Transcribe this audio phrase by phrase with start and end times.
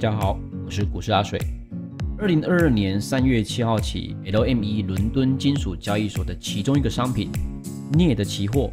[0.00, 1.40] 大家好，我是股市阿水。
[2.16, 7.32] 二零二二年三月七号起，LME 伦敦金属交易所的其中一个商品
[7.94, 8.70] 镍的期货，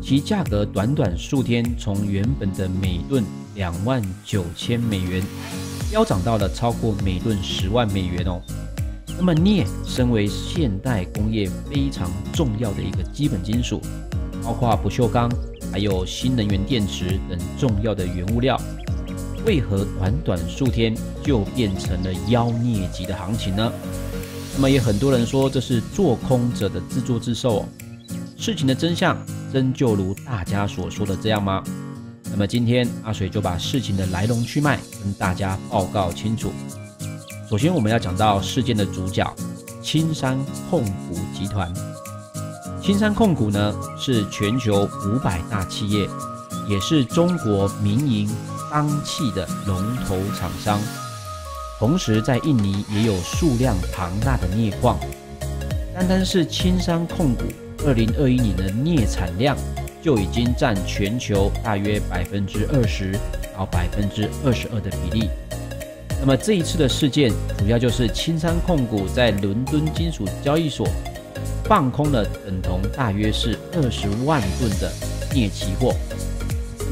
[0.00, 3.22] 其价格短短数天从原本的每吨
[3.54, 5.22] 两万九千美元，
[5.90, 8.40] 飙涨到了超过每吨十万美元哦。
[9.18, 13.78] 那么镍身为现代工业非常重要的一个基本金属，
[14.42, 15.30] 包括不锈钢，
[15.70, 18.58] 还有新能源电池等重要的原物料。
[19.44, 23.72] 为何短短数天就变成了妖孽级的行情呢？
[24.54, 27.66] 那么也很多人说这是做空者的自作自受。
[28.36, 29.16] 事情的真相
[29.52, 31.62] 真就如大家所说的这样吗？
[32.30, 36.52] 那么今天阿水就把事情的来龙去脉跟大家报告清楚。
[37.50, 39.28] 首先我们要讲到事件的主角
[39.82, 40.38] 青山
[40.70, 41.72] 控股集团。
[42.80, 46.08] 青山控股呢是全球五百大企业，
[46.68, 48.28] 也是中国民营。
[48.72, 50.80] 当期的龙头厂商，
[51.78, 54.98] 同时在印尼也有数量庞大的镍矿。
[55.94, 57.42] 单单是青山控股，
[57.86, 59.54] 二零二一年的镍产量
[60.02, 63.12] 就已经占全球大约百分之二十
[63.54, 65.28] 到百分之二十二的比例。
[66.18, 70.88] 那么这一次的事件，主要就是青山控股在伦敦金属交易所
[71.64, 74.90] 放空了等同大约是二十万吨的
[75.30, 75.94] 镍期货。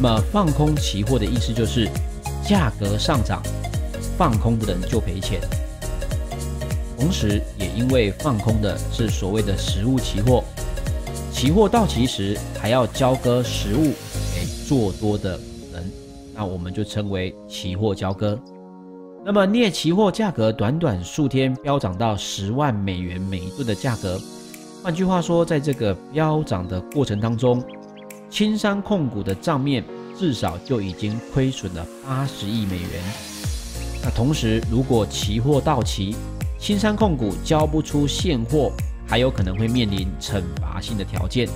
[0.02, 1.86] 那么放空期货的意思就是，
[2.42, 3.42] 价格上涨，
[4.16, 5.38] 放空的人就赔钱。
[6.98, 10.42] 同时，也因为放空的是所谓的实物期货，
[11.30, 13.92] 期货到期时还要交割实物
[14.34, 15.38] 给做多的
[15.70, 15.92] 人，
[16.34, 18.40] 那我们就称为期货交割。
[19.22, 24.18] 那么镍期货价格短短数天飙涨到十万美元每一吨的价格，
[24.82, 27.62] 换句话说，在这个飙涨的过程当中，
[28.30, 29.84] 青山控股的账面
[30.16, 33.02] 至少就已经亏损了八十亿美元。
[34.04, 36.14] 那同时，如果期货到期，
[36.58, 38.70] 青山控股交不出现货，
[39.06, 41.48] 还有可能会面临惩罚性的条件。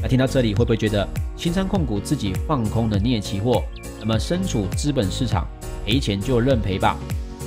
[0.00, 3.62] 那听到这里，会不会觉得青山控股自己放空的镍期货，
[4.00, 5.46] 那么身处资本市场，
[5.84, 6.96] 赔钱就认赔吧，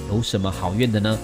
[0.10, 1.18] 有什么好怨的呢？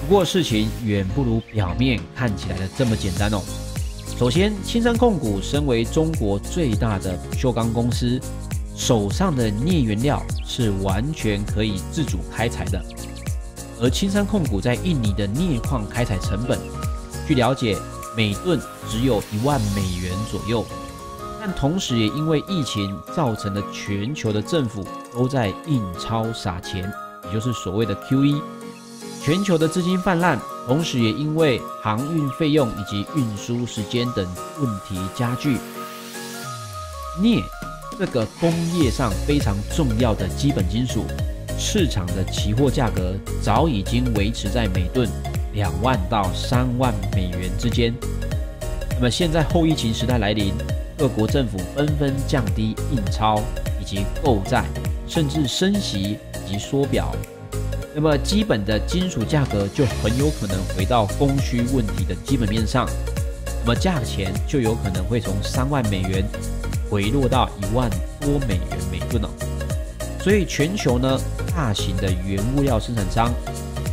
[0.00, 3.42] 不过事情远不如表面看起来的这么简单哦。
[4.16, 8.20] 首先，青山控股身为中国最大的不锈钢公司，
[8.76, 12.80] 手上的镍原料是完全可以自主开采的。
[13.80, 16.56] 而青山控股在印尼的镍矿开采成本，
[17.26, 17.76] 据了解
[18.16, 18.58] 每吨
[18.88, 20.64] 只有一万美元左右。
[21.40, 26.90] 但同时也因为疫情造成了全球的政府都在印钞撒钱，
[27.26, 28.40] 也就是所谓的 QE，
[29.20, 30.38] 全球的资金泛滥。
[30.66, 34.26] 同时，也因为航运费用以及运输时间等
[34.58, 35.58] 问题加剧，
[37.20, 37.42] 镍
[37.98, 41.04] 这个工业上非常重要的基本金属，
[41.58, 45.08] 市场的期货价格早已经维持在每吨
[45.52, 47.94] 两万到三万美元之间。
[48.96, 50.54] 那么现在后疫情时代来临，
[50.96, 53.42] 各国政府纷纷降低印钞
[53.80, 54.64] 以及购债，
[55.06, 57.14] 甚至升息以及缩表。
[57.94, 62.88] 那么基本的金属价格就很有可能回到供需问题的基本面上，
[63.60, 66.24] 那么价钱就有可能会从三万美元
[66.90, 67.88] 回落到一万
[68.20, 69.28] 多美元每吨哦。
[70.20, 71.20] 所以全球呢，
[71.54, 73.32] 大型的原物料生产商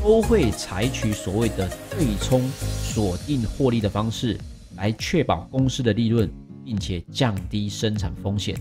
[0.01, 4.35] 都会采取所谓的对冲锁定获利的方式，
[4.77, 6.27] 来确保公司的利润，
[6.65, 8.55] 并且降低生产风险。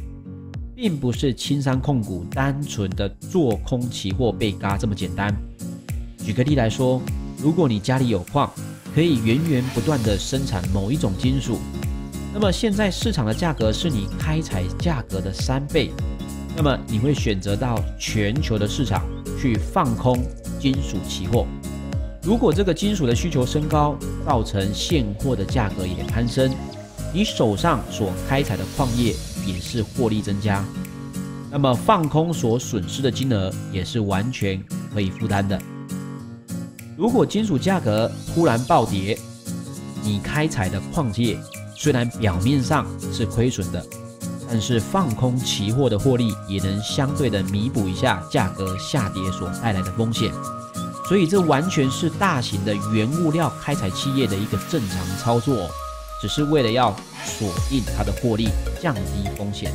[0.80, 5.30] 并不是青山控股单纯的做空期货被嘎这么简单。
[6.24, 7.02] 举个例来说，
[7.36, 8.50] 如果你家里有矿，
[8.94, 11.58] 可以源源不断的生产某一种金属，
[12.32, 15.90] 那么现在市场的价格是你开采价格的三倍，
[16.56, 19.04] 那么你会选择到全球的市场
[19.38, 20.18] 去放空
[20.58, 21.46] 金属期货。
[22.22, 26.50] 如果这个金属的需求升高，造成现货的价格也攀升，
[27.12, 29.14] 你手上所开采的矿业。
[29.52, 30.64] 也是获利增加，
[31.50, 34.62] 那么放空所损失的金额也是完全
[34.94, 35.60] 可以负担的。
[36.96, 39.18] 如果金属价格突然暴跌，
[40.02, 41.38] 你开采的矿业
[41.76, 43.84] 虽然表面上是亏损的，
[44.48, 50.32] 但是放空期货的获利也能相对的弥补一下价格下跌所带来的风险。
[51.08, 55.68] 所以这完全是大型的原物料开采企业的一个正常操作。
[56.20, 56.94] 只是为了要
[57.24, 58.48] 锁定它的获利，
[58.80, 59.72] 降低风险。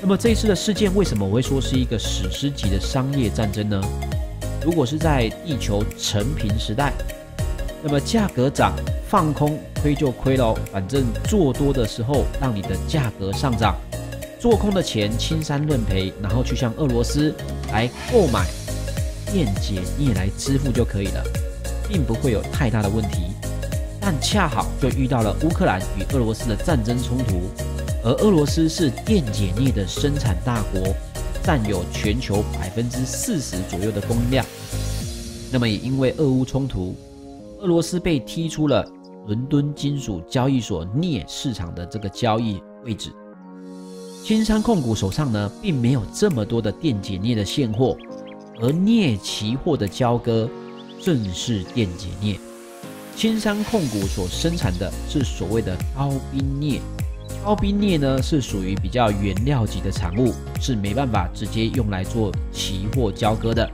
[0.00, 3.80] 那么这一次的事件，为什么我会说是一个史诗级的商业战争呢？
[4.64, 6.92] 如果是在地球成平时代，
[7.82, 8.74] 那么价格涨，
[9.08, 13.76] 放空亏就亏喽，反正做多的时候让你的价格上涨，
[14.40, 17.34] 做空的钱青山认赔，然后去向俄罗斯
[17.72, 18.46] 来购买
[19.32, 21.24] 电解镍来支付就可以了，
[21.88, 23.32] 并不会有太大的问题。
[24.04, 27.42] 但恰好就遇到了乌克兰与俄罗斯的战争冲突，
[28.02, 30.92] 而俄罗斯是电解镍的生产大国，
[31.44, 34.44] 占有全球百分之四十左右的供应量。
[35.52, 36.96] 那么也因为俄乌冲突，
[37.60, 38.84] 俄罗斯被踢出了
[39.28, 43.12] 伦敦金属交易所镍市场的这个交易位置。
[44.24, 47.96] 青山控股手上呢，并没有这么多的电解镍的现货，
[48.60, 50.50] 而镍期货的交割
[51.00, 52.40] 正是电解镍。
[53.14, 56.80] 青山控股所生产的是所谓的高冰镍，
[57.44, 63.70] 高冰镍呢是属于比较原料级的产物，是没办法直接用来做期货交割的。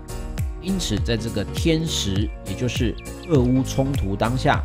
[0.61, 2.94] 因此，在这个天时，也就是
[3.29, 4.62] 俄乌冲突当下，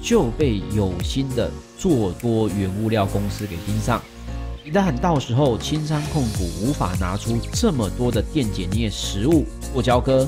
[0.00, 4.00] 就被有心的做多原物料公司给盯上。
[4.64, 10.26] 一旦到时候青山控股无法拿出这么多的电解镍实物做交割，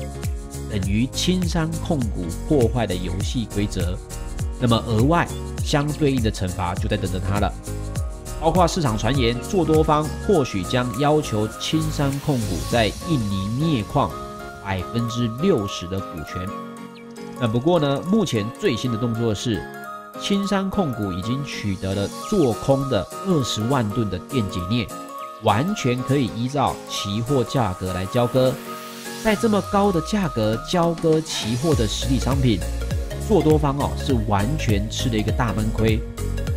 [0.69, 3.97] 等于青山控股破坏的游戏规则，
[4.59, 5.27] 那么额外
[5.63, 7.51] 相对应的惩罚就在等着他了。
[8.41, 14.09] 包括市场传言，做多方或许将要求青山控股在印尼镍矿
[14.63, 16.47] 百分之六十的股权。
[17.41, 19.61] 那不过呢，目前最新的动作是，
[20.21, 24.87] 青山控股已经取得了做空的二十万吨的电解镍，
[25.43, 28.53] 完全可以依照期货价格来交割。
[29.23, 32.57] 在这么高的价格交割期货的实体商品，
[33.27, 35.99] 做多方哦是完全吃了一个大闷亏，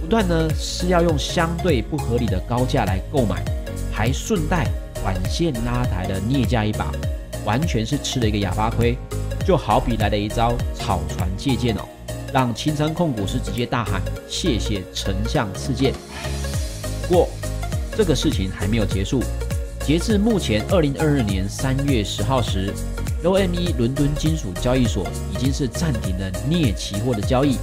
[0.01, 3.45] 不断呢是要用相对不合理的高价来购买，
[3.93, 4.67] 还顺带
[5.03, 6.93] 短线拉抬的镍价一把，
[7.45, 8.97] 完全是吃了一个哑巴亏。
[9.45, 11.81] 就好比来了一招草船借箭哦，
[12.33, 15.93] 让青山控股是直接大喊谢谢丞相赐剑。
[17.03, 17.29] 不过
[17.97, 19.21] 这个事情还没有结束。
[19.85, 22.73] 截至目前，二零二二年三月十号时
[23.25, 27.57] ，LME 伦敦金属交易所已经是暂停了镍期货的交易，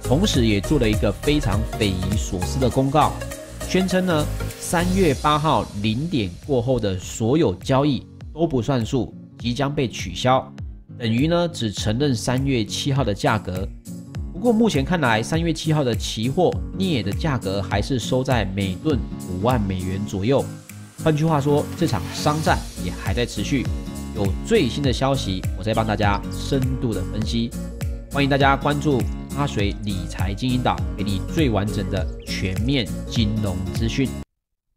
[0.00, 3.12] 同时也做了一个非常匪夷所思的公告，
[3.68, 4.24] 宣称呢，
[4.60, 10.48] 三月八号零点过后的所有交易都不算数，即将被取消，
[10.96, 13.68] 等于呢只承认三月七号的价格。
[14.32, 18.96] 不过目前看来，三月七号的期货镍的价格还是收在每吨
[19.28, 20.44] 五万美元左右。
[21.02, 23.66] 换句话说，这场商战也还在持续。
[24.14, 27.50] 有最新的消息，我再帮大家深度的分析。
[28.12, 29.02] 欢迎大家关注
[29.36, 34.23] 阿水理财经营岛，给你最完整的全面金融资讯。